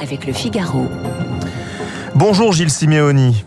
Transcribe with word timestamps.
avec 0.00 0.26
le 0.26 0.32
Figaro. 0.32 0.86
Bonjour 2.14 2.52
Gilles 2.52 2.70
Simeoni. 2.70 3.44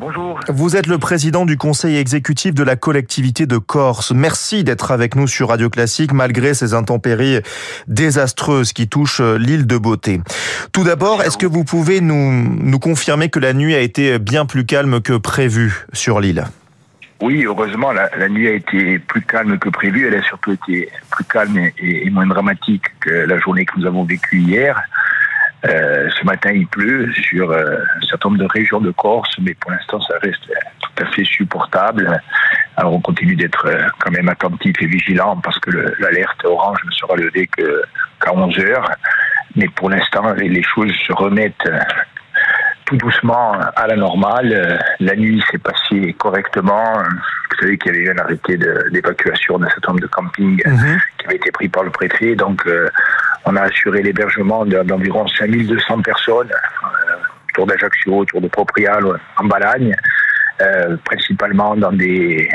Bonjour. 0.00 0.40
Vous 0.48 0.76
êtes 0.76 0.86
le 0.86 0.98
président 0.98 1.44
du 1.44 1.56
conseil 1.56 1.96
exécutif 1.96 2.54
de 2.54 2.62
la 2.62 2.76
collectivité 2.76 3.46
de 3.46 3.58
Corse. 3.58 4.12
Merci 4.12 4.64
d'être 4.64 4.90
avec 4.90 5.14
nous 5.14 5.26
sur 5.26 5.48
Radio 5.48 5.68
Classique 5.68 6.12
malgré 6.12 6.54
ces 6.54 6.74
intempéries 6.74 7.40
désastreuses 7.86 8.72
qui 8.72 8.88
touchent 8.88 9.20
l'île 9.20 9.66
de 9.66 9.76
Beauté. 9.76 10.20
Tout 10.72 10.84
d'abord, 10.84 11.22
est-ce 11.22 11.36
que 11.36 11.46
vous 11.46 11.64
pouvez 11.64 12.00
nous, 12.00 12.32
nous 12.42 12.78
confirmer 12.78 13.28
que 13.28 13.38
la 13.38 13.52
nuit 13.52 13.74
a 13.74 13.80
été 13.80 14.18
bien 14.18 14.46
plus 14.46 14.64
calme 14.64 15.00
que 15.00 15.16
prévu 15.16 15.86
sur 15.92 16.18
l'île? 16.20 16.46
Oui, 17.20 17.44
heureusement, 17.44 17.92
la, 17.92 18.28
nuit 18.28 18.48
a 18.48 18.52
été 18.52 18.98
plus 18.98 19.22
calme 19.22 19.58
que 19.58 19.68
prévu. 19.68 20.06
Elle 20.06 20.16
a 20.16 20.22
surtout 20.22 20.52
été 20.52 20.88
plus 21.10 21.24
calme 21.24 21.70
et, 21.78 22.10
moins 22.10 22.26
dramatique 22.26 22.84
que 23.00 23.10
la 23.10 23.38
journée 23.38 23.64
que 23.64 23.78
nous 23.78 23.86
avons 23.86 24.04
vécue 24.04 24.38
hier. 24.38 24.80
Euh, 25.66 26.10
ce 26.10 26.24
matin, 26.26 26.50
il 26.52 26.66
pleut 26.66 27.10
sur 27.14 27.50
euh, 27.50 27.78
un 27.96 28.06
certain 28.06 28.28
nombre 28.28 28.42
de 28.42 28.48
régions 28.48 28.80
de 28.80 28.90
Corse, 28.90 29.34
mais 29.40 29.54
pour 29.54 29.70
l'instant, 29.70 30.00
ça 30.02 30.14
reste 30.20 30.44
tout 30.80 31.02
à 31.02 31.06
fait 31.06 31.24
supportable. 31.24 32.20
Alors, 32.76 32.92
on 32.92 33.00
continue 33.00 33.36
d'être 33.36 33.66
euh, 33.66 33.86
quand 34.00 34.10
même 34.10 34.28
attentif 34.28 34.74
et 34.80 34.86
vigilant 34.86 35.36
parce 35.36 35.58
que 35.60 35.70
l'alerte 36.00 36.44
orange 36.44 36.80
ne 36.84 36.90
sera 36.90 37.16
levée 37.16 37.46
qu'à 37.46 38.34
11 38.34 38.58
heures. 38.58 38.90
Mais 39.56 39.68
pour 39.68 39.88
l'instant, 39.88 40.34
les, 40.34 40.62
choses 40.62 40.92
se 41.06 41.12
remettent 41.12 41.70
tout 42.86 42.96
doucement 42.96 43.52
à 43.76 43.86
la 43.86 43.96
normale. 43.96 44.78
La 45.00 45.16
nuit 45.16 45.42
s'est 45.50 45.58
passée 45.58 46.14
correctement. 46.18 46.92
Vous 47.50 47.56
savez 47.60 47.78
qu'il 47.78 47.92
y 47.92 47.96
avait 47.96 48.04
eu 48.04 48.10
un 48.10 48.18
arrêté 48.18 48.58
d'évacuation 48.90 49.58
d'un 49.58 49.68
certain 49.68 49.92
nombre 49.92 50.02
de 50.02 50.06
campings 50.08 50.62
-hmm. 50.64 50.98
qui 51.18 51.26
avait 51.26 51.36
été 51.36 51.50
pris 51.50 51.68
par 51.68 51.84
le 51.84 51.90
préfet. 51.90 52.34
Donc, 52.34 52.66
on 53.46 53.56
a 53.56 53.62
assuré 53.62 54.02
l'hébergement 54.02 54.64
d'environ 54.64 55.26
5200 55.28 56.02
personnes 56.02 56.50
euh, 56.50 57.16
autour 57.50 57.66
d'Ajaccio, 57.66 58.18
autour 58.18 58.40
de 58.40 58.48
Proprial, 58.48 59.04
en 59.36 59.44
Balagne, 59.44 59.94
euh, 60.60 60.96
principalement 61.04 61.76
dans 61.76 61.92
des, 61.92 62.48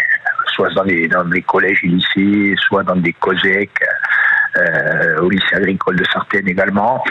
soit 0.48 0.74
dans 0.74 0.86
des, 0.86 1.08
dans 1.08 1.26
des 1.26 1.42
collèges 1.44 1.80
et 1.84 1.88
lycées, 1.88 2.56
soit 2.68 2.84
dans 2.84 2.96
des 2.96 3.14
COSEC, 3.14 3.70
euh, 4.58 5.22
au 5.22 5.30
lycée 5.30 5.56
agricole 5.56 5.98
de 5.98 6.06
Sartène 6.12 6.48
également. 6.48 7.04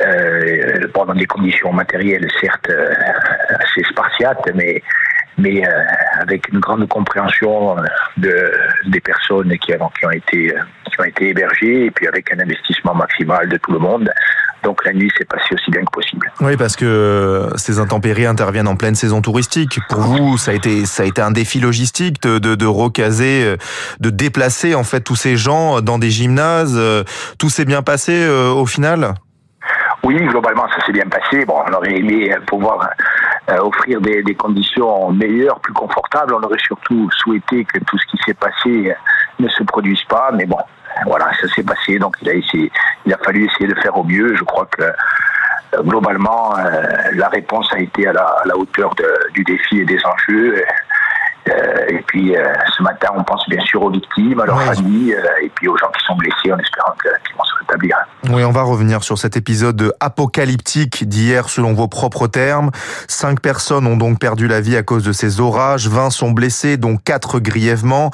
Euh, 0.00 0.86
bon, 0.94 1.04
dans 1.04 1.14
des 1.14 1.26
conditions 1.26 1.72
matérielles 1.72 2.26
certes 2.40 2.70
assez 3.50 3.82
spartiates, 3.90 4.48
mais 4.54 4.82
mais 5.38 5.66
euh, 5.66 5.70
avec 6.20 6.48
une 6.48 6.60
grande 6.60 6.86
compréhension 6.88 7.76
de, 8.16 8.52
des 8.86 9.00
personnes 9.00 9.56
qui, 9.58 9.72
ont, 9.74 9.90
qui, 9.98 10.06
ont 10.06 10.10
été, 10.10 10.54
qui 10.90 11.00
ont 11.00 11.04
été 11.04 11.28
hébergées 11.30 11.86
et 11.86 11.90
puis 11.90 12.06
avec 12.06 12.32
un 12.32 12.40
investissement 12.40 12.94
maximal 12.94 13.48
de 13.48 13.56
tout 13.56 13.72
le 13.72 13.78
monde. 13.78 14.10
Donc 14.62 14.84
la 14.84 14.92
nuit 14.92 15.10
s'est 15.16 15.24
passée 15.24 15.54
aussi 15.54 15.70
bien 15.70 15.80
que 15.82 15.90
possible. 15.90 16.30
Oui, 16.40 16.56
parce 16.58 16.76
que 16.76 17.48
ces 17.56 17.78
intempéries 17.78 18.26
interviennent 18.26 18.68
en 18.68 18.76
pleine 18.76 18.94
saison 18.94 19.22
touristique. 19.22 19.78
Pour 19.88 20.00
vous, 20.00 20.36
ça 20.36 20.50
a 20.50 20.54
été, 20.54 20.84
ça 20.84 21.04
a 21.04 21.06
été 21.06 21.22
un 21.22 21.30
défi 21.30 21.60
logistique 21.60 22.20
de, 22.22 22.38
de, 22.38 22.54
de 22.54 22.66
recaser, 22.66 23.56
de 24.00 24.10
déplacer 24.10 24.74
en 24.74 24.84
fait 24.84 25.00
tous 25.00 25.16
ces 25.16 25.38
gens 25.38 25.80
dans 25.80 25.98
des 25.98 26.10
gymnases. 26.10 26.78
Tout 27.38 27.48
s'est 27.48 27.64
bien 27.64 27.80
passé 27.82 28.28
au 28.28 28.66
final? 28.66 29.14
Oui, 30.02 30.16
globalement, 30.26 30.66
ça 30.68 30.84
s'est 30.84 30.92
bien 30.92 31.06
passé. 31.06 31.44
Bon, 31.44 31.62
on 31.68 31.72
aurait 31.74 31.96
aimé 31.96 32.34
pouvoir 32.46 32.90
euh, 33.50 33.58
offrir 33.58 34.00
des, 34.00 34.22
des, 34.22 34.34
conditions 34.34 35.10
meilleures, 35.12 35.60
plus 35.60 35.74
confortables. 35.74 36.34
On 36.34 36.42
aurait 36.42 36.58
surtout 36.58 37.10
souhaité 37.12 37.64
que 37.64 37.78
tout 37.80 37.98
ce 37.98 38.06
qui 38.06 38.18
s'est 38.24 38.34
passé 38.34 38.94
ne 39.38 39.48
se 39.48 39.62
produise 39.62 40.02
pas. 40.04 40.30
Mais 40.32 40.46
bon, 40.46 40.58
voilà, 41.06 41.30
ça 41.40 41.48
s'est 41.48 41.62
passé. 41.62 41.98
Donc, 41.98 42.16
il 42.22 42.30
a, 42.30 42.34
essayé, 42.34 42.72
il 43.04 43.12
a 43.12 43.18
fallu 43.18 43.44
essayer 43.44 43.66
de 43.66 43.78
faire 43.80 43.96
au 43.96 44.04
mieux. 44.04 44.34
Je 44.36 44.44
crois 44.44 44.66
que 44.66 44.82
euh, 44.82 45.82
globalement, 45.82 46.56
euh, 46.56 46.82
la 47.14 47.28
réponse 47.28 47.68
a 47.74 47.78
été 47.78 48.06
à 48.06 48.12
la, 48.12 48.22
à 48.22 48.46
la 48.46 48.56
hauteur 48.56 48.94
de, 48.94 49.06
du 49.34 49.44
défi 49.44 49.80
et 49.80 49.84
des 49.84 49.98
enjeux. 50.04 50.64
Euh, 51.48 51.52
et 51.88 52.02
puis 52.06 52.36
euh, 52.36 52.52
ce 52.76 52.82
matin, 52.82 53.08
on 53.16 53.24
pense 53.24 53.48
bien 53.48 53.60
sûr 53.60 53.82
aux 53.82 53.90
victimes, 53.90 54.40
à 54.40 54.46
leurs 54.46 54.58
ouais. 54.58 54.74
familles, 54.74 55.14
euh, 55.14 55.42
et 55.42 55.50
puis 55.54 55.68
aux 55.68 55.76
gens 55.76 55.90
qui 55.96 56.04
sont 56.04 56.16
blessés 56.16 56.52
en 56.52 56.58
espérant 56.58 56.92
qu'ils 57.00 57.36
vont 57.36 57.44
se 57.44 57.54
rétablir. 57.60 57.96
Oui, 58.30 58.44
on 58.44 58.52
va 58.52 58.62
revenir 58.62 59.02
sur 59.02 59.18
cet 59.18 59.36
épisode 59.36 59.94
apocalyptique 60.00 61.08
d'hier 61.08 61.48
selon 61.48 61.72
vos 61.72 61.88
propres 61.88 62.26
termes. 62.26 62.70
Cinq 63.08 63.40
personnes 63.40 63.86
ont 63.86 63.96
donc 63.96 64.18
perdu 64.18 64.48
la 64.48 64.60
vie 64.60 64.76
à 64.76 64.82
cause 64.82 65.04
de 65.04 65.12
ces 65.12 65.40
orages, 65.40 65.88
20 65.88 66.10
sont 66.10 66.30
blessés, 66.30 66.76
dont 66.76 66.96
quatre 66.96 67.40
grièvement. 67.40 68.10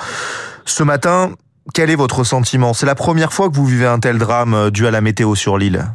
Ce 0.65 0.83
matin, 0.83 1.31
quel 1.75 1.91
est 1.91 1.97
votre 1.97 2.25
sentiment? 2.25 2.75
C'est 2.75 2.87
la 2.87 2.95
première 2.95 3.33
fois 3.33 3.49
que 3.49 3.55
vous 3.55 3.67
vivez 3.67 3.87
un 3.87 3.99
tel 3.99 4.19
drame 4.19 4.71
dû 4.71 4.87
à 4.87 4.91
la 4.91 5.01
météo 5.01 5.35
sur 5.35 5.59
l'île? 5.59 5.87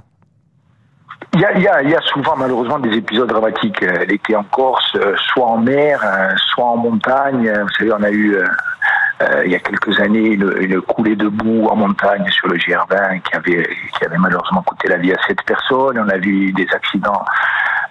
Il 1.33 1.39
y, 1.39 1.45
a, 1.45 1.53
il, 1.53 1.63
y 1.63 1.67
a, 1.67 1.81
il 1.81 1.89
y 1.89 1.95
a, 1.95 2.01
souvent 2.01 2.35
malheureusement 2.35 2.79
des 2.79 2.93
épisodes 2.97 3.29
dramatiques 3.29 3.81
euh, 3.83 4.03
l'été 4.05 4.35
en 4.35 4.43
Corse, 4.43 4.95
euh, 4.95 5.15
soit 5.17 5.45
en 5.45 5.59
mer, 5.59 6.01
euh, 6.03 6.33
soit 6.37 6.65
en 6.65 6.75
montagne. 6.75 7.49
Vous 7.49 7.69
savez, 7.77 7.93
on 7.93 8.03
a 8.03 8.11
eu 8.11 8.35
euh, 8.35 9.43
il 9.45 9.51
y 9.51 9.55
a 9.55 9.59
quelques 9.59 9.97
années 10.01 10.31
une, 10.33 10.81
coulée 10.81 11.15
de 11.15 11.29
boue 11.29 11.67
en 11.67 11.77
montagne 11.77 12.27
sur 12.31 12.49
le 12.49 12.57
GR20 12.57 13.21
qui 13.21 13.35
avait, 13.35 13.69
qui 13.97 14.05
avait 14.05 14.17
malheureusement 14.17 14.61
coûté 14.63 14.89
la 14.89 14.97
vie 14.97 15.13
à 15.13 15.17
sept 15.25 15.41
personnes. 15.43 15.97
On 15.99 16.09
a 16.09 16.17
vu 16.17 16.51
des 16.51 16.67
accidents, 16.73 17.23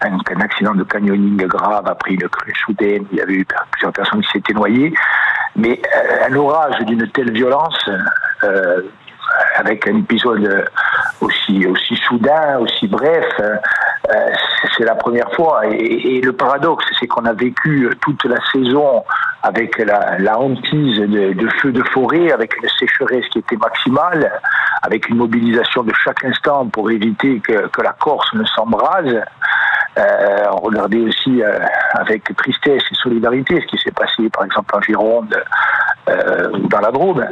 un, 0.03 0.41
accident 0.41 0.75
de 0.75 0.85
canyoning 0.85 1.47
grave 1.47 1.87
après 1.87 2.13
une 2.13 2.29
crue 2.29 2.53
soudaine. 2.67 3.07
Il 3.11 3.19
y 3.19 3.23
avait 3.23 3.35
eu 3.35 3.47
plusieurs 3.71 3.93
personnes 3.93 4.21
qui 4.21 4.31
s'étaient 4.33 4.53
noyées. 4.53 4.93
Mais 5.57 5.81
un 6.29 6.35
orage 6.37 6.79
d'une 6.81 7.09
telle 7.13 7.33
violence 7.33 7.89
avec 9.57 9.89
un 9.89 9.97
épisode 9.99 10.69
aussi, 11.21 11.67
aussi 11.67 11.97
soudain, 11.97 12.59
aussi 12.59 12.87
bref, 12.89 13.27
euh, 13.41 13.57
c'est 14.77 14.85
la 14.85 14.95
première 14.95 15.31
fois. 15.33 15.67
Et, 15.67 16.21
le 16.21 16.33
paradoxe, 16.33 16.85
c'est 16.99 17.07
qu'on 17.07 17.25
a 17.25 17.33
vécu 17.33 17.89
toute 18.01 18.25
la 18.25 18.39
saison 18.53 19.05
avec 19.43 19.79
la, 19.79 20.39
hantise 20.39 20.99
de, 20.99 21.49
feux 21.61 21.73
de 21.73 21.83
forêt, 21.85 22.33
avec 22.33 22.55
une 22.63 22.69
sécheresse 22.69 23.27
qui 23.31 23.39
était 23.39 23.57
maximale, 23.57 24.31
avec 24.83 25.09
une 25.09 25.17
mobilisation 25.17 25.83
de 25.83 25.93
chaque 26.05 26.25
instant 26.25 26.67
pour 26.67 26.91
éviter 26.91 27.41
que, 27.41 27.69
que 27.69 27.83
la 27.83 27.93
Corse 27.93 28.33
ne 28.35 28.45
s'embrase. 28.45 29.23
Euh, 29.99 30.45
on 30.53 30.59
regardait 30.59 31.01
aussi 31.01 31.43
euh, 31.43 31.59
avec 31.95 32.25
tristesse 32.37 32.83
et 32.91 32.95
solidarité 32.95 33.61
ce 33.61 33.67
qui 33.67 33.83
s'est 33.83 33.93
passé, 33.93 34.29
par 34.31 34.45
exemple, 34.45 34.77
en 34.77 34.81
Gironde 34.81 35.37
euh, 36.11 36.51
dans 36.71 36.81
la 36.81 36.91
Drôme. 36.91 37.25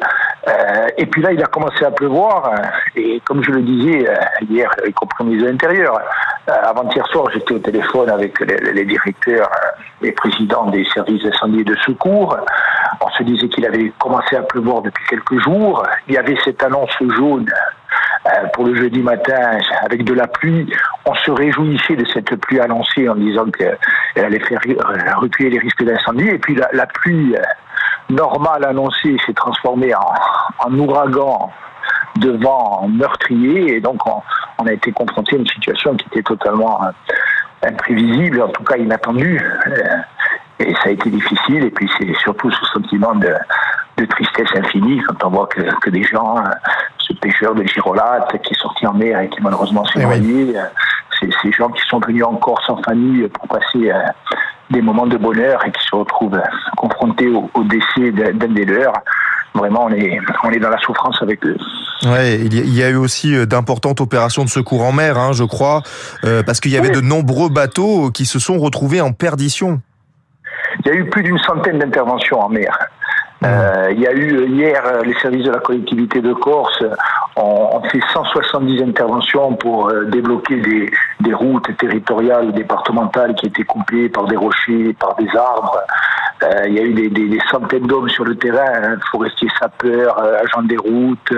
et 0.96 1.06
puis 1.06 1.20
là, 1.22 1.32
il 1.32 1.42
a 1.42 1.46
commencé 1.46 1.84
à 1.84 1.90
pleuvoir. 1.90 2.52
Et 2.96 3.20
comme 3.24 3.42
je 3.42 3.50
le 3.50 3.62
disais 3.62 4.08
hier, 4.48 4.70
y 4.86 4.92
compris 4.92 5.24
les 5.24 5.48
intérieurs, 5.48 6.00
avant-hier 6.46 7.06
soir, 7.08 7.26
j'étais 7.32 7.52
au 7.52 7.58
téléphone 7.58 8.08
avec 8.08 8.40
les, 8.40 8.72
les 8.72 8.84
directeurs 8.84 9.50
et 10.02 10.12
présidents 10.12 10.66
des 10.70 10.84
services 10.94 11.22
d'incendie 11.22 11.60
et 11.60 11.64
de 11.64 11.76
secours. 11.84 12.36
On 13.00 13.10
se 13.10 13.22
disait 13.22 13.48
qu'il 13.48 13.66
avait 13.66 13.92
commencé 13.98 14.36
à 14.36 14.42
pleuvoir 14.42 14.82
depuis 14.82 15.04
quelques 15.08 15.38
jours. 15.40 15.86
Il 16.08 16.14
y 16.14 16.18
avait 16.18 16.36
cette 16.44 16.62
annonce 16.62 16.96
jaune 17.00 17.46
pour 18.52 18.64
le 18.64 18.74
jeudi 18.74 19.00
matin 19.00 19.58
avec 19.82 20.04
de 20.04 20.14
la 20.14 20.26
pluie. 20.26 20.70
On 21.04 21.14
se 21.14 21.30
réjouissait 21.30 21.96
de 21.96 22.06
cette 22.06 22.34
pluie 22.36 22.60
annoncée 22.60 23.08
en 23.08 23.14
disant 23.14 23.46
qu'elle 23.50 23.78
allait 24.16 24.40
faire 24.40 24.60
reculer 25.16 25.50
les 25.50 25.58
risques 25.58 25.84
d'incendie. 25.84 26.28
Et 26.28 26.38
puis 26.38 26.58
la 26.72 26.86
pluie 26.86 27.34
normale 28.10 28.64
annoncée 28.64 29.16
s'est 29.26 29.34
transformée 29.34 29.94
en, 29.94 30.14
en, 30.66 30.78
ouragan 30.78 31.50
de 32.16 32.30
vent 32.32 32.88
meurtrier. 32.88 33.76
Et 33.76 33.80
donc 33.80 34.06
on, 34.06 34.22
on, 34.58 34.66
a 34.66 34.72
été 34.72 34.92
confronté 34.92 35.36
à 35.36 35.38
une 35.38 35.46
situation 35.46 35.96
qui 35.96 36.06
était 36.12 36.22
totalement 36.22 36.80
imprévisible, 37.62 38.42
en 38.42 38.48
tout 38.48 38.64
cas 38.64 38.76
inattendue. 38.76 39.42
Et 40.58 40.74
ça 40.74 40.86
a 40.86 40.90
été 40.90 41.10
difficile. 41.10 41.64
Et 41.64 41.70
puis 41.70 41.90
c'est 41.98 42.14
surtout 42.14 42.50
ce 42.50 42.64
sentiment 42.66 43.14
de, 43.14 43.32
de 43.98 44.04
tristesse 44.06 44.48
infinie 44.56 45.02
quand 45.06 45.24
on 45.24 45.30
voit 45.30 45.46
que, 45.46 45.62
que 45.80 45.90
des 45.90 46.02
gens, 46.02 46.36
ce 46.98 47.12
pêcheur 47.14 47.54
de 47.54 47.64
girolate 47.64 48.40
qui 48.42 48.54
est 48.54 48.60
sorti 48.60 48.86
en 48.86 48.94
mer 48.94 49.20
et 49.20 49.28
qui 49.28 49.40
malheureusement 49.42 49.84
s'est 49.86 50.02
noyé, 50.02 50.54
oui. 51.20 51.32
ces 51.42 51.52
gens 51.52 51.68
qui 51.70 51.82
sont 51.88 52.00
venus 52.00 52.24
en 52.24 52.36
Corse 52.36 52.68
en 52.70 52.82
famille 52.82 53.26
pour 53.28 53.48
passer 53.48 53.90
euh, 53.90 54.00
des 54.70 54.82
moments 54.82 55.06
de 55.06 55.16
bonheur 55.16 55.64
et 55.66 55.72
qui 55.72 55.82
se 55.84 55.94
retrouvent 55.94 56.40
confrontés 56.76 57.28
au, 57.28 57.50
au 57.54 57.64
décès 57.64 58.12
d'un 58.12 58.48
des 58.48 58.64
leurs. 58.64 58.92
Vraiment, 59.54 59.86
on 59.86 59.90
est, 59.90 60.20
on 60.44 60.50
est 60.50 60.58
dans 60.58 60.70
la 60.70 60.78
souffrance 60.78 61.20
avec 61.22 61.44
eux. 61.44 61.56
Ouais, 62.04 62.38
il 62.38 62.74
y 62.74 62.82
a 62.82 62.90
eu 62.90 62.96
aussi 62.96 63.34
d'importantes 63.46 64.00
opérations 64.00 64.44
de 64.44 64.48
secours 64.48 64.84
en 64.84 64.92
mer, 64.92 65.18
hein, 65.18 65.32
je 65.32 65.42
crois, 65.42 65.82
euh, 66.24 66.42
parce 66.44 66.60
qu'il 66.60 66.70
y 66.70 66.76
avait 66.76 66.90
oui. 66.90 66.94
de 66.94 67.00
nombreux 67.00 67.48
bateaux 67.48 68.10
qui 68.10 68.24
se 68.24 68.38
sont 68.38 68.58
retrouvés 68.58 69.00
en 69.00 69.12
perdition. 69.12 69.80
Il 70.84 70.88
y 70.88 70.90
a 70.90 70.94
eu 70.94 71.10
plus 71.10 71.24
d'une 71.24 71.38
centaine 71.38 71.78
d'interventions 71.78 72.40
en 72.40 72.48
mer. 72.48 72.78
Euh, 73.44 73.88
il 73.92 74.00
y 74.00 74.06
a 74.06 74.12
eu 74.12 74.48
hier 74.48 74.82
les 75.04 75.14
services 75.20 75.44
de 75.44 75.52
la 75.52 75.60
collectivité 75.60 76.20
de 76.20 76.32
Corse 76.32 76.82
ont, 77.36 77.76
ont 77.76 77.82
fait 77.88 78.00
170 78.12 78.82
interventions 78.82 79.54
pour 79.54 79.90
euh, 79.90 80.06
débloquer 80.06 80.56
des, 80.56 80.90
des, 81.20 81.34
routes 81.34 81.76
territoriales 81.76 82.52
départementales 82.52 83.36
qui 83.36 83.46
étaient 83.46 83.62
coupées 83.62 84.08
par 84.08 84.26
des 84.26 84.36
rochers, 84.36 84.92
par 84.98 85.14
des 85.14 85.28
arbres. 85.36 85.80
il 86.66 86.74
y 86.74 86.80
a 86.80 86.82
eu 86.82 86.94
des, 87.10 87.38
centaines 87.48 87.86
d'hommes 87.86 88.08
sur 88.08 88.24
le 88.24 88.34
terrain, 88.36 88.72
hein, 88.74 88.96
forestiers 89.12 89.50
sapeurs, 89.60 90.18
agents 90.18 90.62
des 90.62 90.76
routes, 90.76 91.32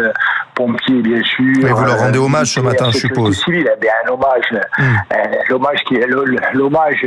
pompiers 0.55 1.03
bien 1.03 1.23
sûr. 1.23 1.67
Et 1.67 1.73
vous 1.73 1.85
leur 1.85 1.99
rendez 1.99 2.19
hommage 2.19 2.55
ce 2.55 2.61
matin, 2.61 2.87
je 2.91 2.99
suppose. 2.99 3.45
Eh 3.49 3.63
bien, 3.79 3.93
un 4.07 4.13
hommage, 4.13 4.55
hmm. 4.79 5.15
l'hommage 5.51 5.85
qui 5.87 5.97
est 5.97 6.07
l'hommage 6.55 7.07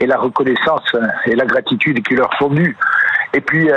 et 0.00 0.06
la 0.06 0.16
reconnaissance 0.16 0.96
et 1.26 1.34
la 1.34 1.44
gratitude 1.44 2.02
qui 2.06 2.14
leur 2.14 2.30
sont 2.38 2.48
dues. 2.48 2.76
Et 3.36 3.42
puis, 3.42 3.70
euh, 3.70 3.76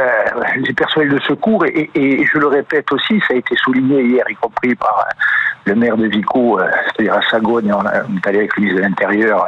les 0.56 0.74
personnels 0.74 1.10
de 1.10 1.20
secours, 1.20 1.66
et, 1.66 1.90
je 1.94 2.38
le 2.38 2.48
répète 2.48 2.90
aussi, 2.94 3.20
ça 3.28 3.34
a 3.34 3.38
été 3.38 3.58
souligné 3.58 4.04
hier, 4.04 4.24
y 4.30 4.36
compris 4.36 4.74
par 4.74 5.00
euh, 5.00 5.14
le 5.66 5.76
maire 5.76 5.98
de 5.98 6.08
Vico, 6.08 6.58
euh, 6.58 6.66
c'est-à-dire 6.86 7.16
à 7.16 7.22
Sagogne, 7.30 7.74
on, 7.74 7.84
est 7.84 8.28
allé 8.28 8.38
avec 8.40 8.56
le 8.56 8.62
ministre 8.62 8.82
de 8.82 8.88
l'Intérieur 8.88 9.46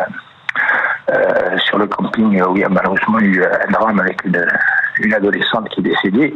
sur 1.66 1.78
le 1.78 1.88
camping 1.88 2.42
où 2.42 2.58
il 2.58 2.62
y 2.62 2.64
a 2.66 2.70
malheureusement 2.70 3.20
eu 3.20 3.42
un 3.44 3.72
drame 3.72 4.00
avec 4.00 4.22
une, 4.26 5.14
adolescente 5.14 5.70
qui 5.70 5.80
est 5.80 5.84
décédée. 5.84 6.36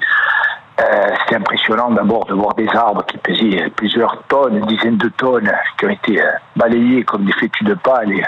C'était 0.78 1.36
impressionnant 1.36 1.92
d'abord 1.92 2.26
de 2.26 2.34
voir 2.34 2.54
des 2.56 2.68
arbres 2.74 3.06
qui 3.06 3.18
pesaient 3.18 3.70
plusieurs 3.76 4.24
tonnes, 4.28 4.58
une 4.58 4.66
dizaine 4.66 4.98
de 4.98 5.10
tonnes, 5.10 5.52
qui 5.78 5.86
ont 5.86 5.90
été 5.90 6.22
balayés 6.56 7.04
comme 7.04 7.26
des 7.26 7.34
fétus 7.34 7.68
de 7.68 7.74
paille 7.74 8.26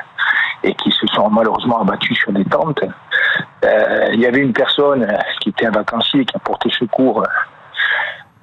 et 0.64 0.74
qui 0.76 0.92
se 0.92 1.08
sont 1.08 1.30
malheureusement 1.30 1.82
abattus 1.82 2.18
sur 2.18 2.32
des 2.32 2.46
tentes. 2.46 2.84
Euh, 3.66 4.10
il 4.14 4.20
y 4.20 4.26
avait 4.26 4.40
une 4.40 4.54
personne 4.54 5.08
qui 5.42 5.50
était 5.50 5.66
un 5.66 5.72
vacancier 5.72 6.26
qui 6.26 6.36
a 6.36 6.40
porté 6.40 6.70
secours 6.70 7.24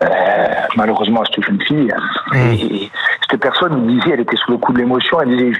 euh, 0.03 0.07
malheureusement 0.77 1.23
à 1.23 1.25
cette 1.27 1.45
jeune 1.45 1.61
fille. 1.63 1.95
Mmh. 2.33 2.37
Et, 2.37 2.91
cette 3.31 3.41
personne 3.41 3.87
disait, 3.87 4.11
elle 4.13 4.21
était 4.21 4.37
sous 4.37 4.53
le 4.53 4.59
coup 4.59 4.73
de 4.73 4.79
l'émotion, 4.79 5.21
elle 5.21 5.37
disait 5.37 5.53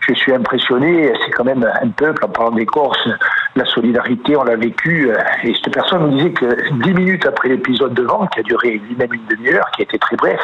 je, 0.00 0.14
suis 0.14 0.34
impressionné, 0.34 1.12
c'est 1.24 1.30
quand 1.30 1.44
même 1.44 1.64
un 1.64 1.88
peuple, 1.88 2.24
en 2.24 2.28
parlant 2.28 2.50
des 2.50 2.66
Corses, 2.66 3.08
la 3.56 3.64
solidarité, 3.64 4.36
on 4.36 4.42
l'a 4.42 4.56
vécu. 4.56 5.10
Et 5.44 5.54
cette 5.54 5.72
personne 5.72 6.10
me 6.10 6.16
disait 6.16 6.32
que 6.32 6.72
dix 6.82 6.92
minutes 6.92 7.24
après 7.24 7.48
l'épisode 7.48 7.94
de 7.94 8.02
vent, 8.02 8.26
qui 8.26 8.40
a 8.40 8.42
duré 8.42 8.82
même 8.98 9.14
une 9.14 9.24
demi-heure, 9.30 9.70
qui 9.70 9.82
a 9.82 9.84
été 9.84 9.98
très 9.98 10.16
bref, 10.16 10.40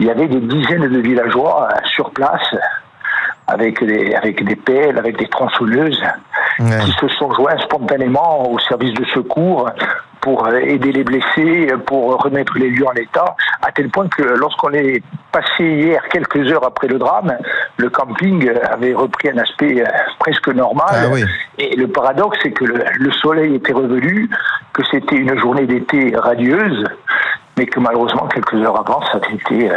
il 0.00 0.06
y 0.06 0.10
avait 0.10 0.26
des 0.26 0.40
dizaines 0.40 0.88
de 0.88 0.98
villageois 0.98 1.68
sur 1.84 2.10
place 2.10 2.54
avec 3.46 3.84
des, 3.84 4.14
avec 4.14 4.44
des 4.44 4.56
pelles, 4.56 4.98
avec 4.98 5.18
des 5.18 5.28
tronçonneuses, 5.28 6.02
qui 6.60 6.92
se 6.92 7.08
sont 7.08 7.32
joints 7.32 7.58
spontanément 7.58 8.50
au 8.50 8.58
service 8.58 8.94
de 8.94 9.04
secours 9.06 9.70
pour 10.20 10.46
aider 10.48 10.92
les 10.92 11.04
blessés, 11.04 11.68
pour 11.86 12.22
remettre 12.22 12.58
les 12.58 12.68
lieux 12.68 12.86
en 12.86 12.92
état, 12.92 13.34
à 13.62 13.72
tel 13.72 13.88
point 13.88 14.06
que 14.08 14.22
lorsqu'on 14.22 14.72
est 14.72 15.02
passé 15.32 15.64
hier, 15.64 16.02
quelques 16.10 16.50
heures 16.52 16.64
après 16.64 16.88
le 16.88 16.98
drame, 16.98 17.36
le 17.78 17.88
camping 17.88 18.50
avait 18.70 18.94
repris 18.94 19.30
un 19.30 19.38
aspect 19.38 19.82
presque 20.18 20.48
normal. 20.48 20.88
Ah 20.92 21.16
Et 21.58 21.74
le 21.76 21.88
paradoxe, 21.88 22.38
c'est 22.42 22.52
que 22.52 22.64
le, 22.64 23.12
soleil 23.12 23.54
était 23.54 23.72
revenu, 23.72 24.28
que 24.72 24.82
c'était 24.90 25.16
une 25.16 25.38
journée 25.38 25.66
d'été 25.66 26.12
radieuse, 26.14 26.84
mais 27.60 27.66
que 27.66 27.78
malheureusement, 27.78 28.26
quelques 28.28 28.54
heures 28.54 28.80
avant, 28.80 29.02
ça 29.12 29.18
a 29.22 29.34
été 29.34 29.70
euh, 29.70 29.74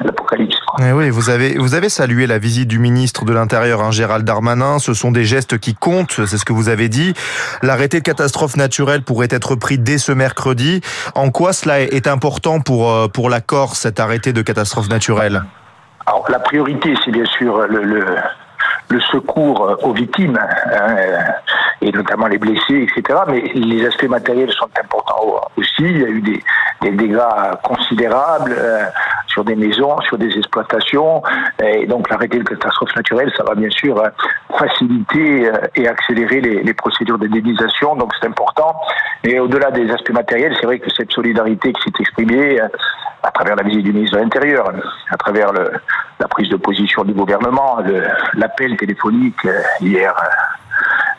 l'apocalypse. 0.00 0.56
Eh 0.80 0.92
oui, 0.92 1.10
vous 1.10 1.28
avez, 1.28 1.58
vous 1.58 1.74
avez 1.74 1.90
salué 1.90 2.26
la 2.26 2.38
visite 2.38 2.66
du 2.66 2.78
ministre 2.78 3.26
de 3.26 3.34
l'Intérieur, 3.34 3.82
hein, 3.82 3.90
Gérald 3.90 4.24
Darmanin. 4.24 4.78
Ce 4.78 4.94
sont 4.94 5.12
des 5.12 5.26
gestes 5.26 5.58
qui 5.58 5.74
comptent, 5.74 6.12
c'est 6.12 6.38
ce 6.38 6.46
que 6.46 6.54
vous 6.54 6.70
avez 6.70 6.88
dit. 6.88 7.12
L'arrêté 7.60 7.98
de 7.98 8.04
catastrophe 8.04 8.56
naturelle 8.56 9.02
pourrait 9.02 9.28
être 9.30 9.54
pris 9.54 9.76
dès 9.76 9.98
ce 9.98 10.12
mercredi. 10.12 10.80
En 11.14 11.28
quoi 11.28 11.52
cela 11.52 11.80
est 11.80 12.06
important 12.06 12.60
pour, 12.60 12.90
euh, 12.90 13.06
pour 13.06 13.28
la 13.28 13.42
Corse, 13.42 13.80
cet 13.80 14.00
arrêté 14.00 14.32
de 14.32 14.40
catastrophe 14.40 14.88
naturelle? 14.88 15.42
Alors, 16.06 16.24
la 16.30 16.38
priorité, 16.38 16.94
c'est 17.04 17.10
bien 17.10 17.26
sûr 17.26 17.66
le, 17.66 17.82
le 17.82 18.02
le 18.88 19.00
secours 19.00 19.76
aux 19.82 19.92
victimes, 19.92 20.38
hein, 20.38 20.96
et 21.82 21.92
notamment 21.92 22.26
les 22.26 22.38
blessés, 22.38 22.86
etc. 22.88 23.20
Mais 23.28 23.40
les 23.54 23.86
aspects 23.86 24.08
matériels 24.08 24.52
sont 24.52 24.68
importants 24.82 25.40
aussi. 25.56 25.82
Il 25.82 26.00
y 26.00 26.04
a 26.04 26.08
eu 26.08 26.20
des, 26.20 26.42
dégâts 26.92 27.18
considérables 27.64 28.54
euh, 28.56 28.84
sur 29.26 29.44
des 29.44 29.56
maisons, 29.56 30.00
sur 30.02 30.16
des 30.16 30.36
exploitations. 30.38 31.22
Et 31.62 31.86
donc 31.86 32.08
l'arrêté 32.08 32.38
de 32.38 32.44
catastrophe 32.44 32.94
naturelle, 32.94 33.32
ça 33.36 33.42
va 33.42 33.54
bien 33.54 33.70
sûr 33.70 33.98
euh, 33.98 34.08
faciliter 34.56 35.48
euh, 35.48 35.52
et 35.74 35.88
accélérer 35.88 36.40
les, 36.40 36.62
les 36.62 36.74
procédures 36.74 37.18
d'indemnisation. 37.18 37.96
Donc 37.96 38.12
c'est 38.20 38.28
important. 38.28 38.80
Et 39.24 39.40
au-delà 39.40 39.70
des 39.70 39.90
aspects 39.90 40.12
matériels, 40.12 40.56
c'est 40.60 40.66
vrai 40.66 40.78
que 40.78 40.90
cette 40.96 41.10
solidarité 41.10 41.72
qui 41.72 41.82
s'est 41.82 42.00
exprimée 42.00 42.60
à 43.22 43.30
travers 43.32 43.56
la 43.56 43.64
visite 43.64 43.82
du 43.82 43.92
ministre 43.92 44.16
de 44.16 44.22
l'Intérieur, 44.22 44.70
à 45.10 45.16
travers 45.16 45.52
la 45.52 46.28
prise 46.28 46.48
de 46.48 46.56
position 46.56 47.02
du 47.02 47.12
gouvernement, 47.12 47.78
l'appel 48.34 48.76
téléphonique 48.76 49.40
hier 49.80 50.14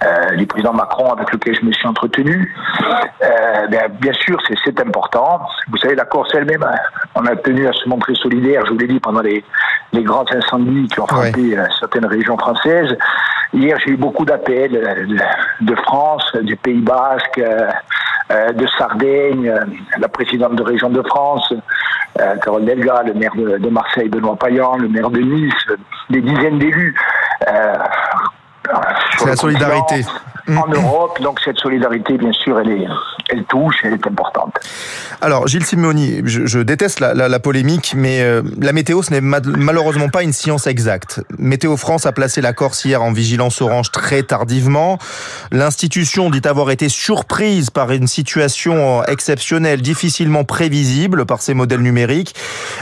euh, 0.03 0.35
du 0.35 0.45
président 0.45 0.73
Macron 0.73 1.11
avec 1.11 1.31
lequel 1.31 1.55
je 1.55 1.65
me 1.65 1.71
suis 1.71 1.87
entretenu. 1.87 2.55
Euh, 3.23 3.67
bien, 3.67 3.87
bien, 3.99 4.13
sûr, 4.13 4.37
c'est 4.63 4.79
important. 4.79 5.41
Vous 5.71 5.77
savez, 5.77 5.95
la 5.95 6.05
Corse 6.05 6.29
elle-même, 6.35 6.63
on 7.15 7.25
a 7.25 7.35
tenu 7.35 7.67
à 7.67 7.73
se 7.73 7.89
montrer 7.89 8.13
solidaire, 8.13 8.63
je 8.67 8.73
vous 8.73 8.77
l'ai 8.77 8.87
dit, 8.87 8.99
pendant 8.99 9.21
les, 9.21 9.43
les 9.93 10.03
grands 10.03 10.25
incendies 10.31 10.87
qui 10.89 10.99
ont 10.99 11.07
frappé 11.07 11.57
euh, 11.57 11.65
certaines 11.79 12.05
régions 12.05 12.37
françaises. 12.37 12.95
Hier, 13.53 13.75
j'ai 13.83 13.93
eu 13.93 13.97
beaucoup 13.97 14.23
d'appels 14.23 15.17
de, 15.61 15.75
France, 15.77 16.31
du 16.41 16.55
Pays 16.57 16.81
Basque, 16.81 17.41
de 17.41 18.67
Sardaigne, 18.77 19.53
la 19.97 20.07
présidente 20.09 20.55
de 20.55 20.63
région 20.63 20.89
de 20.89 21.01
France, 21.01 21.53
Carole 22.43 22.65
Delga, 22.65 23.03
le 23.03 23.13
maire 23.13 23.31
de, 23.35 23.69
Marseille, 23.69 24.09
Benoît 24.09 24.35
Payan, 24.35 24.75
le 24.75 24.89
maire 24.89 25.09
de 25.09 25.21
Nice, 25.21 25.53
des 26.09 26.19
dizaines 26.19 26.59
d'élus. 26.59 26.93
C'est 29.17 29.27
la 29.27 29.35
solidarité. 29.35 30.05
En 30.47 30.67
Europe, 30.67 31.19
donc 31.21 31.39
cette 31.43 31.59
solidarité, 31.59 32.17
bien 32.17 32.31
sûr, 32.31 32.59
elle, 32.59 32.71
est, 32.71 32.87
elle 33.29 33.43
touche, 33.45 33.75
elle 33.83 33.93
est 33.93 34.07
importante. 34.07 34.55
Alors, 35.21 35.47
Gilles 35.47 35.65
Simeoni, 35.65 36.21
je, 36.25 36.59
déteste 36.59 36.99
la, 36.99 37.39
polémique, 37.39 37.93
mais 37.95 38.21
euh, 38.21 38.41
la 38.59 38.71
météo, 38.71 39.01
ce 39.01 39.11
n'est 39.11 39.21
malheureusement 39.21 40.09
pas 40.09 40.23
une 40.23 40.33
science 40.33 40.67
exacte. 40.67 41.21
Météo 41.37 41.77
France 41.77 42.05
a 42.05 42.11
placé 42.11 42.41
la 42.41 42.53
Corse 42.53 42.85
hier 42.85 43.01
en 43.01 43.11
vigilance 43.11 43.61
orange 43.61 43.91
très 43.91 44.23
tardivement. 44.23 44.97
L'institution 45.51 46.29
dit 46.29 46.41
avoir 46.45 46.71
été 46.71 46.89
surprise 46.89 47.69
par 47.69 47.91
une 47.91 48.07
situation 48.07 49.03
exceptionnelle, 49.05 49.81
difficilement 49.81 50.43
prévisible 50.43 51.25
par 51.25 51.41
ses 51.41 51.53
modèles 51.53 51.81
numériques. 51.81 52.35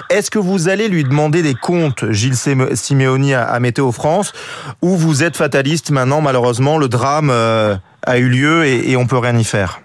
Est-ce 0.10 0.30
que 0.30 0.40
vous 0.40 0.68
allez 0.68 0.88
lui 0.90 1.04
demander 1.04 1.42
des 1.42 1.56
comptes, 1.56 2.12
Gilles 2.12 2.36
Simeoni, 2.74 3.34
à, 3.34 3.60
Météo 3.60 3.92
France, 3.92 4.34
ou 4.82 4.96
vous 4.96 5.24
êtes 5.24 5.38
fataliste 5.38 5.92
maintenant, 5.92 6.22
malheureusement, 6.22 6.78
le 6.78 6.88
drame 6.88 7.30
euh, 7.32 7.76
a 8.04 8.18
eu 8.18 8.30
lieu 8.30 8.66
et, 8.66 8.92
et 8.92 8.98
on 8.98 9.08
peut 9.08 9.18
rien 9.18 9.38
y 9.38 9.44
faire? 9.44 9.80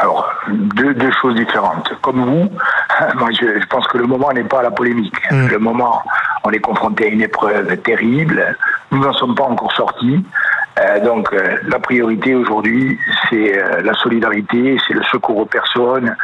Alors, 0.00 0.32
deux, 0.48 0.94
deux, 0.94 1.10
choses 1.20 1.34
différentes. 1.34 1.92
Comme 2.02 2.24
vous, 2.24 2.48
moi 3.18 3.28
je, 3.32 3.66
pense 3.66 3.86
que 3.88 3.98
le 3.98 4.06
moment 4.06 4.32
n'est 4.32 4.44
pas 4.44 4.60
à 4.60 4.62
la 4.62 4.70
polémique. 4.70 5.16
Mm. 5.30 5.48
Le 5.48 5.58
moment, 5.58 6.02
on 6.44 6.50
est 6.50 6.60
confronté 6.60 7.06
à 7.06 7.08
une 7.08 7.22
épreuve 7.22 7.76
terrible. 7.78 8.56
Nous 8.92 9.00
n'en 9.00 9.12
sommes 9.12 9.34
pas 9.34 9.44
encore 9.44 9.72
sortis. 9.72 10.24
Euh, 10.78 11.00
donc 11.04 11.32
euh, 11.32 11.56
la 11.66 11.80
priorité 11.80 12.34
aujourd'hui, 12.34 12.98
c'est 13.28 13.58
euh, 13.58 13.82
la 13.82 13.94
solidarité, 13.94 14.78
c'est 14.86 14.94
le 14.94 15.02
secours 15.04 15.38
aux 15.38 15.46
personnes, 15.46 16.14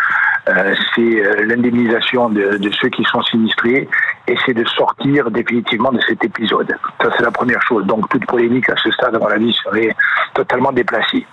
c'est 0.95 1.23
l'indemnisation 1.47 2.29
de, 2.29 2.59
de, 2.59 2.71
ceux 2.73 2.91
qui 2.91 3.03
sont 3.05 3.23
sinistrés 3.23 3.89
et 4.27 4.37
c'est 4.45 4.55
de 4.55 4.65
sortir 4.65 5.31
définitivement 5.31 5.93
de 5.93 6.01
cet 6.01 6.25
épisode. 6.25 6.75
Ça, 7.01 7.11
c'est 7.17 7.23
la 7.23 7.31
première 7.31 7.61
chose. 7.63 7.85
Donc 7.87 8.09
toute 8.09 8.27
polémique 8.27 8.69
à 8.71 8.77
ce 8.77 8.91
stade, 8.91 9.15
à 9.15 9.19
mon 9.19 9.27
avis, 9.27 9.53
serait 9.53 9.95
totalement 10.35 10.73
déplacée. 10.73 11.27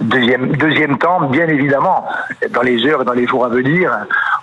Deuxième, 0.00 0.54
deuxième 0.56 0.98
temps, 0.98 1.22
bien 1.28 1.48
évidemment, 1.48 2.06
dans 2.50 2.62
les 2.62 2.86
heures 2.86 3.02
et 3.02 3.04
dans 3.04 3.14
les 3.14 3.26
jours 3.26 3.46
à 3.46 3.48
venir, 3.48 3.90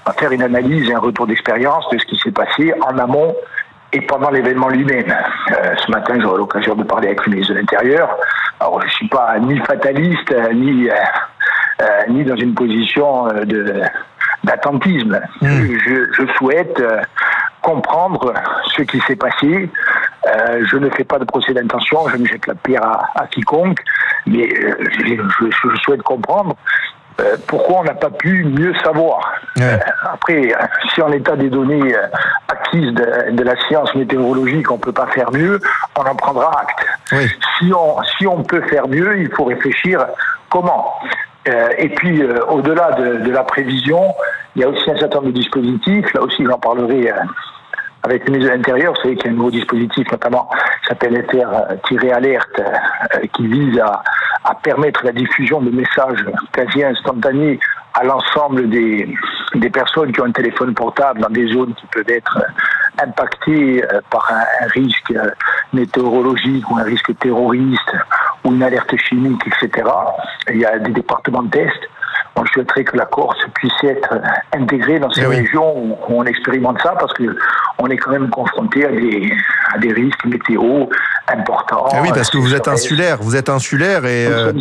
on 0.06 0.10
va 0.10 0.16
faire 0.16 0.32
une 0.32 0.42
analyse 0.42 0.90
et 0.90 0.94
un 0.94 1.00
retour 1.00 1.28
d'expérience 1.28 1.86
de 1.92 1.98
ce 1.98 2.06
qui 2.06 2.18
s'est 2.18 2.32
passé 2.32 2.74
en 2.82 2.98
amont 2.98 3.36
et 3.94 4.02
pendant 4.02 4.30
l'événement 4.30 4.70
lui-même. 4.70 5.16
Euh, 5.52 5.76
ce 5.78 5.92
matin, 5.92 6.16
j'aurai 6.20 6.40
l'occasion 6.40 6.76
de 6.76 6.84
parler 6.84 7.08
avec 7.08 7.26
le 7.26 7.32
ministre 7.32 7.54
de 7.54 7.60
l'Intérieur. 7.60 8.10
Alors, 8.60 8.82
je 8.82 8.88
ne 8.88 8.92
suis 8.92 9.08
pas 9.08 9.38
ni 9.40 9.58
fataliste, 9.60 10.32
euh, 10.32 10.54
ni, 10.54 10.90
euh, 10.90 11.86
ni 12.10 12.24
dans 12.24 12.36
une 12.36 12.54
position 12.54 13.28
de 13.28 13.82
d'attentisme. 14.44 15.20
Je, 15.42 16.06
je, 16.14 16.34
souhaite 16.38 16.80
comprendre 17.66 18.34
ce 18.76 18.84
qui 18.84 19.00
s'est 19.02 19.16
passé. 19.16 19.70
je 20.72 20.78
ne 20.78 20.90
fais 20.92 21.04
pas 21.04 21.20
de 21.20 21.26
procès 21.26 21.54
d'intention, 21.54 22.08
je 22.10 22.18
ne 22.18 22.26
jette 22.26 22.46
la 22.46 22.56
pierre 22.56 22.84
à, 22.84 23.10
à 23.16 23.28
quiconque, 23.28 23.80
mais 24.28 24.48
je, 24.50 25.16
je, 25.50 25.78
souhaite 25.78 26.04
comprendre 26.04 26.56
euh, 27.22 27.38
pourquoi 27.48 27.80
on 27.80 27.84
n'a 27.84 27.94
pas 27.94 28.10
pu 28.10 28.44
mieux 28.44 28.74
savoir. 28.84 29.32
Euh, 29.62 29.78
après, 30.12 30.52
si 30.94 31.02
en 31.02 31.12
état 31.14 31.36
des 31.38 31.50
données 31.50 31.96
euh, 31.96 32.08
acquises 32.50 32.94
de, 32.94 33.44
la 33.44 33.56
science 33.68 33.94
météorologique, 33.96 34.70
on 34.70 34.76
ne 34.76 34.82
peut 34.82 34.92
pas 34.92 35.08
faire 35.08 35.32
mieux, 35.32 35.62
on 35.98 36.02
en 36.02 36.16
prendra 36.16 36.52
acte. 36.60 36.86
Si, 37.60 37.72
on, 37.74 38.02
si 38.18 38.28
on 38.28 38.44
peut 38.44 38.62
faire 38.64 38.88
mieux, 38.88 39.20
il 39.20 39.30
faut 39.32 39.46
réfléchir 39.46 40.06
comment. 40.50 40.94
et 41.46 41.90
puis, 41.90 42.22
au-delà 42.50 42.92
de, 42.94 43.32
la 43.32 43.44
prévision, 43.44 44.14
il 44.56 44.64
y 44.64 44.66
a 44.66 44.70
aussi 44.70 44.90
un 44.90 44.98
certain 44.98 45.18
nombre 45.18 45.30
de 45.30 45.40
dispositifs. 45.40 46.14
Là 46.14 46.22
aussi, 46.22 46.44
j'en 46.44 46.58
parlerai 46.58 47.14
avec 48.06 48.26
le 48.26 48.34
ministre 48.34 48.52
de 48.52 48.58
l'Intérieur. 48.58 48.94
Vous 48.94 49.02
savez 49.02 49.16
qu'il 49.16 49.26
y 49.26 49.30
a 49.30 49.32
un 49.32 49.36
nouveau 49.36 49.52
dispositif, 49.52 50.10
notamment, 50.12 50.48
qui 50.82 50.88
s'appelle 50.90 51.26
FR-alerte, 51.28 52.62
qui 53.34 53.48
vise 53.48 53.80
à, 53.80 54.04
permettre 54.62 55.04
la 55.04 55.12
diffusion 55.12 55.60
de 55.60 55.72
messages 55.72 56.24
quasi 56.54 56.84
instantanés 56.84 57.60
à 57.96 58.04
l'ensemble 58.04 58.70
des, 58.70 59.08
personnes 59.74 60.12
qui 60.12 60.22
ont 60.22 60.26
un 60.26 60.32
téléphone 60.32 60.74
portable 60.74 61.22
dans 61.22 61.30
des 61.30 61.48
zones 61.48 61.74
qui 61.74 61.86
peuvent 61.88 62.10
être 62.10 62.46
impactées 63.02 63.84
euh, 63.84 64.02
par 64.10 64.32
un, 64.32 64.68
risque 64.68 65.12
euh, 65.12 65.32
météorologique 65.74 66.70
ou 66.70 66.78
un 66.78 66.84
risque 66.84 67.18
terroriste 67.20 67.96
ou 68.44 68.54
une 68.54 68.64
alerte 68.64 68.96
chimique, 68.98 69.42
etc. 69.48 69.90
Il 70.50 70.58
y 70.58 70.66
a 70.66 70.78
des 70.78 70.92
départements 70.92 71.44
de 71.44 71.50
test. 71.50 71.90
Moi, 72.36 72.46
je 72.48 72.52
souhaiterais 72.54 72.84
que 72.84 72.98
la 72.98 73.06
Corse 73.06 73.40
puisse 73.54 73.84
être 73.84 74.18
intégrée 74.54 75.00
dans 75.00 75.10
ces 75.12 75.22
eh 75.22 75.28
régions 75.28 75.78
où 75.78 75.98
on 76.10 76.26
expérimente 76.26 76.82
ça 76.82 76.96
parce 77.00 77.14
que 77.14 77.36
on 77.80 77.88
est 77.88 77.98
quand 77.98 78.12
même 78.12 78.30
confronté 78.30 78.86
à 78.86 78.92
des, 78.92 79.32
à 79.74 79.78
des 79.78 79.94
risques 79.94 80.26
météo 80.26 80.88
importants. 81.28 81.88
Ah 81.92 82.00
oui, 82.02 82.10
parce 82.14 82.30
que 82.30 82.38
vous 82.38 82.54
êtes 82.54 82.68
insulaire, 82.68 83.18
vous 83.22 83.36
êtes 83.36 83.50
insulaire 83.50 84.06
et, 84.06 84.28
euh, 84.28 84.52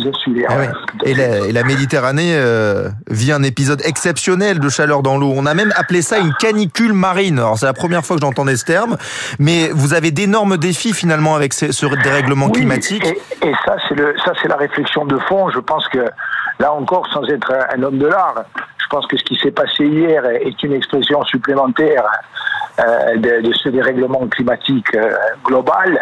eh 1.05 1.11
et, 1.11 1.51
la, 1.51 1.63
Méditerranée 1.63 2.35
euh, 2.35 2.89
vit 3.09 3.31
un 3.31 3.43
épisode 3.43 3.81
exceptionnel 3.85 4.59
de 4.59 4.69
chaleur 4.69 5.03
dans 5.03 5.17
l'eau. 5.17 5.33
On 5.35 5.45
a 5.45 5.53
même 5.53 5.73
appelé 5.77 6.01
ça 6.01 6.19
une 6.19 6.33
canicule 6.33 6.93
marine. 6.93 7.39
Alors 7.39 7.57
c'est 7.57 7.65
la 7.65 7.73
première 7.73 8.05
fois 8.05 8.15
que 8.15 8.21
j'entendais 8.21 8.55
ce 8.55 8.65
terme, 8.65 8.97
mais 9.39 9.69
vous 9.73 9.93
avez 9.93 10.11
d'énormes 10.11 10.57
défis 10.57 10.93
finalement 10.93 11.35
avec 11.35 11.53
ce, 11.53 11.85
dérèglement 12.03 12.49
climatique. 12.49 13.05
Et, 13.41 13.53
ça, 13.65 13.77
c'est 13.87 13.95
le, 13.95 14.15
ça 14.23 14.33
c'est 14.41 14.47
la 14.47 14.57
réflexion 14.57 15.05
de 15.05 15.17
fond. 15.19 15.49
Je 15.49 15.59
pense 15.59 15.87
que 15.89 16.05
là 16.59 16.73
encore, 16.73 17.07
sans 17.13 17.23
être 17.29 17.53
un 17.75 17.83
homme 17.83 17.97
de 17.97 18.07
l'art, 18.07 18.43
je 18.77 18.87
pense 18.89 19.07
que 19.07 19.17
ce 19.17 19.23
qui 19.23 19.35
s'est 19.37 19.51
passé 19.51 19.85
hier 19.85 20.25
est 20.25 20.61
une 20.63 20.73
expression 20.73 21.23
supplémentaire 21.25 22.05
euh, 22.79 23.17
de, 23.17 23.53
ce 23.53 23.69
dérèglement 23.69 24.27
climatique 24.27 24.93
euh, 24.95 25.09
global 25.43 25.97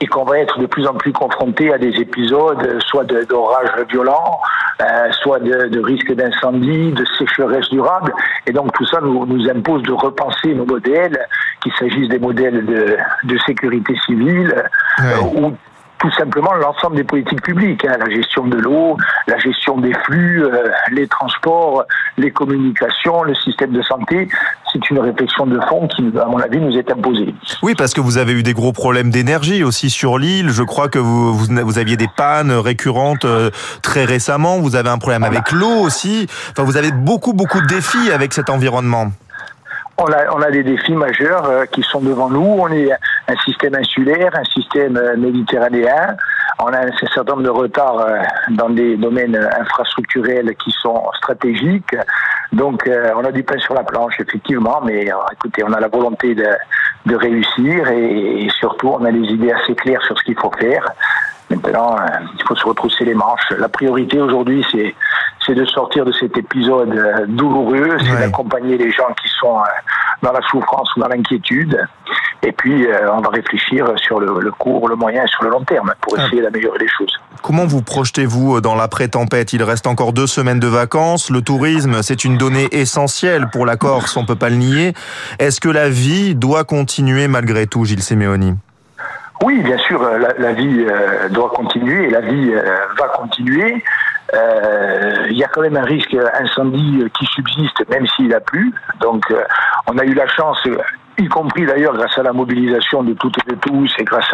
et 0.00 0.06
qu'on 0.06 0.24
va 0.24 0.38
être 0.38 0.58
de 0.58 0.66
plus 0.66 0.86
en 0.86 0.94
plus 0.94 1.12
confronté 1.12 1.72
à 1.72 1.78
des 1.78 2.00
épisodes 2.00 2.80
soit 2.80 3.04
d'orages 3.04 3.70
violents, 3.90 4.40
euh, 4.80 5.10
soit 5.12 5.40
de, 5.40 5.68
de 5.68 5.80
risques 5.80 6.12
d'incendie, 6.12 6.92
de 6.92 7.04
sécheresse 7.18 7.68
durable. 7.70 8.12
Et 8.46 8.52
donc 8.52 8.72
tout 8.72 8.86
ça 8.86 9.00
nous, 9.00 9.26
nous 9.26 9.48
impose 9.48 9.82
de 9.82 9.92
repenser 9.92 10.54
nos 10.54 10.66
modèles, 10.66 11.18
qu'il 11.62 11.72
s'agisse 11.72 12.08
des 12.08 12.18
modèles 12.18 12.64
de, 12.64 12.96
de 13.24 13.38
sécurité 13.46 13.94
civile 14.06 14.54
ou 15.34 15.52
tout 15.98 16.10
simplement 16.12 16.54
l'ensemble 16.54 16.96
des 16.96 17.04
politiques 17.04 17.42
publiques, 17.42 17.84
hein, 17.84 17.96
la 17.98 18.08
gestion 18.08 18.46
de 18.46 18.56
l'eau, 18.56 18.96
la 19.26 19.38
gestion 19.38 19.78
des 19.78 19.92
flux, 20.04 20.44
euh, 20.44 20.70
les 20.92 21.06
transports, 21.06 21.84
les 22.16 22.30
communications, 22.30 23.22
le 23.22 23.34
système 23.34 23.72
de 23.72 23.82
santé. 23.82 24.28
C'est 24.72 24.90
une 24.90 24.98
réflexion 25.00 25.46
de 25.46 25.58
fond 25.68 25.88
qui, 25.88 26.12
à 26.20 26.26
mon 26.26 26.38
avis, 26.38 26.58
nous 26.58 26.76
est 26.76 26.90
imposée. 26.90 27.34
Oui, 27.62 27.74
parce 27.76 27.94
que 27.94 28.00
vous 28.00 28.18
avez 28.18 28.32
eu 28.32 28.42
des 28.42 28.52
gros 28.52 28.72
problèmes 28.72 29.10
d'énergie 29.10 29.64
aussi 29.64 29.90
sur 29.90 30.18
l'île. 30.18 30.50
Je 30.50 30.62
crois 30.62 30.88
que 30.88 30.98
vous, 30.98 31.34
vous, 31.34 31.78
aviez 31.78 31.96
des 31.96 32.08
pannes 32.16 32.52
récurrentes 32.52 33.24
euh, 33.24 33.50
très 33.82 34.04
récemment. 34.04 34.58
Vous 34.58 34.76
avez 34.76 34.90
un 34.90 34.98
problème 34.98 35.24
avec 35.24 35.52
l'eau 35.52 35.80
aussi. 35.80 36.26
Enfin, 36.50 36.62
vous 36.62 36.76
avez 36.76 36.92
beaucoup, 36.92 37.32
beaucoup 37.32 37.60
de 37.60 37.66
défis 37.66 38.10
avec 38.12 38.32
cet 38.32 38.50
environnement 38.50 39.10
on 39.98 40.12
a, 40.12 40.30
on 40.32 40.40
a 40.40 40.50
des 40.50 40.62
défis 40.62 40.94
majeurs 40.94 41.44
euh, 41.48 41.66
qui 41.66 41.82
sont 41.82 42.00
devant 42.00 42.30
nous. 42.30 42.40
On 42.40 42.68
est 42.68 42.90
un 42.92 43.36
système 43.44 43.74
insulaire, 43.74 44.30
un 44.34 44.44
système 44.44 44.96
euh, 44.96 45.16
méditerranéen. 45.16 46.16
On 46.60 46.68
a 46.68 46.86
un 46.86 46.96
certain 47.12 47.32
nombre 47.32 47.42
de 47.42 47.50
retards 47.50 48.00
euh, 48.00 48.18
dans 48.50 48.70
des 48.70 48.96
domaines 48.96 49.36
infrastructurels 49.60 50.54
qui 50.56 50.70
sont 50.70 51.02
stratégiques. 51.16 51.96
Donc, 52.52 52.88
on 53.14 53.24
a 53.24 53.30
du 53.30 53.42
pain 53.42 53.58
sur 53.58 53.74
la 53.74 53.82
planche, 53.82 54.18
effectivement, 54.20 54.80
mais 54.82 55.10
écoutez, 55.32 55.62
on 55.62 55.72
a 55.74 55.80
la 55.80 55.88
volonté 55.88 56.34
de, 56.34 56.48
de 57.04 57.14
réussir 57.14 57.90
et, 57.90 58.44
et, 58.44 58.48
surtout, 58.58 58.88
on 58.88 59.04
a 59.04 59.12
des 59.12 59.18
idées 59.18 59.52
assez 59.52 59.74
claires 59.74 60.02
sur 60.02 60.18
ce 60.18 60.24
qu'il 60.24 60.38
faut 60.38 60.50
faire. 60.58 60.82
Maintenant, 61.50 61.96
il 62.38 62.42
faut 62.44 62.56
se 62.56 62.64
retrousser 62.64 63.04
les 63.04 63.12
manches. 63.12 63.50
La 63.58 63.68
priorité 63.68 64.18
aujourd'hui, 64.18 64.64
c'est 64.72 64.94
c'est 65.48 65.54
de 65.54 65.64
sortir 65.64 66.04
de 66.04 66.12
cet 66.12 66.36
épisode 66.36 66.94
euh, 66.94 67.26
douloureux, 67.26 67.96
c'est 68.00 68.18
d'accompagner 68.18 68.76
les 68.76 68.90
gens 68.90 69.08
qui 69.20 69.28
sont 69.40 69.58
euh, 69.58 69.64
dans 70.22 70.32
la 70.32 70.40
souffrance 70.42 70.94
ou 70.94 71.00
dans 71.00 71.08
l'inquiétude. 71.08 71.82
Et 72.42 72.52
puis, 72.52 72.86
euh, 72.86 73.12
on 73.12 73.20
va 73.20 73.30
réfléchir 73.30 73.86
sur 73.96 74.20
le, 74.20 74.50
court, 74.52 74.88
le 74.88 74.94
moyen 74.94 75.24
et 75.24 75.28
sur 75.28 75.42
le 75.42 75.50
long 75.50 75.64
terme 75.64 75.92
pour 76.02 76.14
ah. 76.18 76.26
essayer 76.26 76.42
d'améliorer 76.42 76.78
les 76.78 76.88
choses. 76.88 77.18
Comment 77.42 77.66
vous 77.66 77.82
projetez-vous 77.82 78.60
dans 78.60 78.74
l'après-tempête? 78.74 79.54
Il 79.54 79.62
reste 79.62 79.86
encore 79.86 80.12
deux 80.12 80.26
semaines 80.26 80.60
de 80.60 80.68
vacances. 80.68 81.30
Le 81.30 81.40
tourisme, 81.40 82.02
c'est 82.02 82.24
une 82.24 82.36
donnée 82.36 82.68
essentielle 82.70 83.48
pour 83.50 83.64
la 83.64 83.76
Corse, 83.76 84.16
on 84.16 84.26
peut 84.26 84.36
pas 84.36 84.50
le 84.50 84.56
nier. 84.56 84.92
Est-ce 85.38 85.60
que 85.60 85.68
la 85.68 85.88
vie 85.88 86.34
doit 86.34 86.64
continuer 86.64 87.26
malgré 87.26 87.66
tout, 87.66 87.84
Gilles 87.84 88.02
Simeoni? 88.02 88.54
Oui, 89.44 89.62
bien 89.62 89.78
sûr, 89.78 90.02
la, 90.02 90.52
vie 90.52 90.84
doit 91.30 91.50
continuer 91.50 92.08
et 92.08 92.10
la 92.10 92.20
vie 92.20 92.52
va 92.98 93.08
continuer. 93.14 93.84
Euh, 94.34 95.26
il 95.30 95.36
y 95.36 95.44
a 95.44 95.48
quand 95.48 95.62
même 95.62 95.76
un 95.76 95.84
risque 95.84 96.16
incendie 96.34 97.04
qui 97.18 97.26
subsiste, 97.26 97.88
même 97.88 98.06
s'il 98.08 98.32
a 98.34 98.40
plu. 98.40 98.72
Donc, 99.00 99.30
euh, 99.30 99.42
on 99.86 99.96
a 99.98 100.04
eu 100.04 100.14
la 100.14 100.26
chance 100.28 100.58
y 101.18 101.26
compris 101.26 101.66
d'ailleurs 101.66 101.94
grâce 101.94 102.16
à 102.16 102.22
la 102.22 102.32
mobilisation 102.32 103.02
de 103.02 103.12
toutes 103.14 103.36
et 103.38 103.50
de 103.50 103.56
tous 103.56 103.92
et 103.98 104.04
grâce 104.04 104.32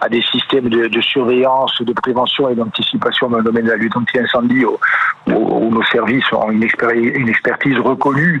à, 0.00 0.08
des 0.08 0.22
systèmes 0.22 0.68
de, 0.68 1.00
surveillance, 1.00 1.80
de 1.80 1.92
prévention 1.92 2.48
et 2.48 2.54
d'anticipation 2.54 3.28
dans 3.28 3.38
le 3.38 3.44
domaine 3.44 3.64
de 3.64 3.70
la 3.70 3.76
lutte 3.76 3.96
anti-incendie 3.96 4.64
où, 4.64 4.78
où, 5.26 5.70
nos 5.70 5.82
services 5.84 6.30
ont 6.32 6.50
une, 6.50 6.62
une 6.92 7.28
expertise 7.28 7.78
reconnue. 7.78 8.40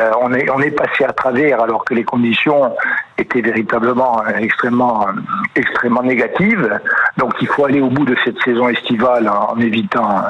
Euh, 0.00 0.10
on, 0.20 0.32
est, 0.34 0.50
on 0.50 0.60
est 0.60 0.72
passé 0.72 1.04
à 1.04 1.12
travers 1.12 1.60
alors 1.60 1.84
que 1.84 1.94
les 1.94 2.04
conditions 2.04 2.74
étaient 3.16 3.40
véritablement 3.40 4.22
euh, 4.22 4.38
extrêmement, 4.38 5.06
extrêmement 5.54 6.02
négatives. 6.02 6.80
Donc 7.16 7.34
il 7.40 7.46
faut 7.46 7.64
aller 7.64 7.80
au 7.80 7.90
bout 7.90 8.04
de 8.04 8.16
cette 8.24 8.40
saison 8.42 8.68
estivale 8.68 9.28
en, 9.28 9.58
évitant 9.60 10.24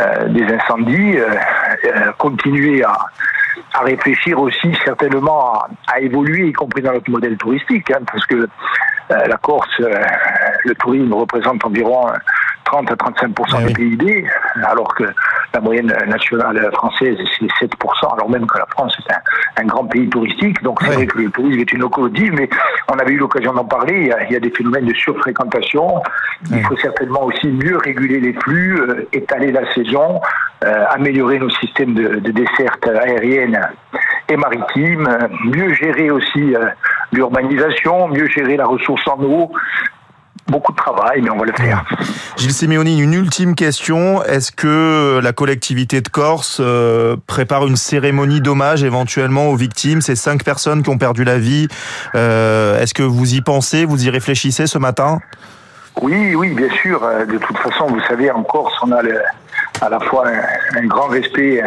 euh, 0.00 0.28
des 0.28 0.44
incendies, 0.54 1.16
continuer 2.18 2.84
à 2.84 2.96
à 3.74 3.80
réfléchir 3.80 4.40
aussi 4.40 4.72
certainement 4.84 5.62
à, 5.86 6.00
évoluer, 6.00 6.48
y 6.48 6.52
compris 6.52 6.82
dans 6.82 6.92
notre 6.92 7.10
modèle 7.10 7.36
touristique, 7.36 7.90
hein, 7.90 8.00
parce 8.10 8.26
que 8.26 8.34
euh, 8.36 9.26
la 9.26 9.36
Corse, 9.36 9.68
euh, 9.80 10.02
le 10.64 10.74
tourisme 10.74 11.12
représente 11.12 11.64
environ 11.64 12.08
30 12.64 12.90
à 12.90 12.96
35 12.96 13.28
du 13.28 13.66
eh 13.68 13.72
PIB, 13.72 14.26
alors 14.64 14.94
que 14.94 15.04
la 15.52 15.60
moyenne 15.60 15.92
nationale 16.06 16.70
française 16.74 17.16
c'est 17.38 17.66
7% 17.66 18.14
alors 18.14 18.30
même 18.30 18.46
que 18.46 18.58
la 18.58 18.66
France 18.66 18.96
est 18.98 19.60
un, 19.60 19.64
grand 19.64 19.84
pays 19.84 20.08
touristique. 20.08 20.62
Donc 20.62 20.80
c'est 20.82 20.92
vrai 20.92 21.06
que 21.06 21.18
le 21.18 21.30
tourisme 21.30 21.60
est 21.60 21.72
une 21.72 21.80
locomotive, 21.80 22.32
mais 22.34 22.48
on 22.88 22.98
avait 22.98 23.12
eu 23.12 23.18
l'occasion 23.18 23.52
d'en 23.52 23.64
parler. 23.64 24.10
Il 24.28 24.32
y, 24.32 24.36
a, 24.36 24.40
des 24.40 24.50
phénomènes 24.50 24.86
de 24.86 24.94
surfréquentation. 24.94 26.02
Il 26.50 26.62
faut 26.64 26.76
certainement 26.76 27.24
aussi 27.24 27.48
mieux 27.48 27.76
réguler 27.76 28.20
les 28.20 28.32
flux, 28.32 28.80
euh, 28.80 29.08
étaler 29.12 29.52
la 29.52 29.72
saison, 29.74 30.20
euh, 30.64 30.84
améliorer 30.90 31.38
nos 31.38 31.50
systèmes 31.50 31.94
de, 31.94 32.16
de 32.16 32.30
desserte 32.30 32.86
aérienne 32.86 33.60
et 34.28 34.36
maritime, 34.36 35.08
mieux 35.44 35.74
gérer 35.74 36.10
aussi 36.10 36.54
euh, 36.54 36.66
l'urbanisation, 37.12 38.08
mieux 38.08 38.26
gérer 38.28 38.56
la 38.56 38.66
ressource 38.66 39.06
en 39.08 39.20
eau, 39.22 39.52
beaucoup 40.50 40.72
de 40.72 40.76
travail, 40.76 41.22
mais 41.22 41.30
on 41.30 41.38
va 41.38 41.46
le 41.46 41.52
faire. 41.52 41.84
Gilles 42.36 42.52
Simeoni, 42.52 43.00
une 43.00 43.14
ultime 43.14 43.54
question. 43.54 44.22
Est-ce 44.24 44.52
que 44.52 45.20
la 45.22 45.32
collectivité 45.32 46.00
de 46.00 46.08
Corse 46.08 46.58
euh, 46.60 47.16
prépare 47.26 47.66
une 47.66 47.76
cérémonie 47.76 48.40
d'hommage 48.40 48.82
éventuellement 48.82 49.48
aux 49.48 49.56
victimes, 49.56 50.00
ces 50.00 50.16
cinq 50.16 50.44
personnes 50.44 50.82
qui 50.82 50.90
ont 50.90 50.98
perdu 50.98 51.24
la 51.24 51.38
vie 51.38 51.68
euh, 52.14 52.80
Est-ce 52.80 52.94
que 52.94 53.02
vous 53.02 53.34
y 53.34 53.40
pensez, 53.40 53.84
vous 53.84 54.06
y 54.06 54.10
réfléchissez 54.10 54.66
ce 54.66 54.78
matin? 54.78 55.20
Oui, 56.02 56.34
oui, 56.34 56.50
bien 56.54 56.70
sûr. 56.82 57.02
Euh, 57.04 57.24
de 57.24 57.38
toute 57.38 57.58
façon, 57.58 57.86
vous 57.86 58.00
savez, 58.08 58.30
en 58.30 58.42
Corse, 58.42 58.74
on 58.82 58.92
a 58.92 59.00
à 59.80 59.88
la 59.88 60.00
fois 60.00 60.24
un, 60.76 60.86
grand 60.86 61.08
respect 61.08 61.62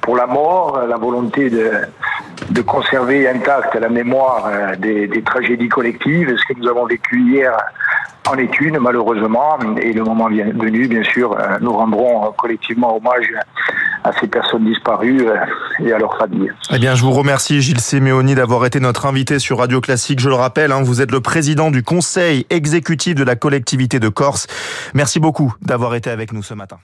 pour 0.00 0.16
la 0.16 0.26
mort, 0.26 0.80
la 0.88 0.96
volonté 0.96 1.50
de, 1.50 1.70
de 2.50 2.62
conserver 2.62 3.28
intacte 3.28 3.74
la 3.74 3.88
mémoire 3.88 4.48
des, 4.78 5.06
des 5.06 5.22
tragédies 5.22 5.68
collectives. 5.68 6.34
Ce 6.36 6.52
que 6.52 6.58
nous 6.58 6.68
avons 6.68 6.86
vécu 6.86 7.20
hier 7.20 7.52
en 8.28 8.36
est 8.36 8.60
une, 8.60 8.78
malheureusement, 8.78 9.58
et 9.80 9.92
le 9.92 10.04
moment 10.04 10.28
venu, 10.28 10.86
bien 10.88 11.02
sûr, 11.02 11.32
euh, 11.32 11.58
nous 11.60 11.72
rendrons 11.72 12.32
collectivement 12.32 12.96
hommage 12.96 13.32
à 14.04 14.12
ces 14.20 14.26
personnes 14.26 14.64
disparues 14.64 15.26
euh, 15.26 15.36
et 15.80 15.92
à 15.92 15.98
leurs 15.98 16.16
familles. 16.18 16.52
Eh 16.70 16.78
bien, 16.78 16.94
je 16.94 17.02
vous 17.02 17.12
remercie, 17.12 17.60
Gilles 17.62 17.80
Simeoni, 17.80 18.34
d'avoir 18.34 18.66
été 18.66 18.80
notre 18.80 19.06
invité 19.06 19.38
sur 19.38 19.58
Radio 19.58 19.80
Classique. 19.80 20.20
Je 20.20 20.28
le 20.28 20.34
rappelle, 20.34 20.72
hein, 20.72 20.82
vous 20.82 21.00
êtes 21.00 21.10
le 21.10 21.20
président 21.20 21.70
du 21.70 21.82
conseil 21.82 22.46
exécutif 22.50 23.14
de 23.14 23.24
la 23.24 23.36
collectivité 23.36 23.98
de 23.98 24.08
Corse. 24.08 24.46
Merci 24.94 25.20
beaucoup 25.20 25.54
d'avoir 25.62 25.94
été 25.94 26.10
avec 26.10 26.32
nous 26.32 26.42
ce 26.42 26.54
matin. 26.54 26.78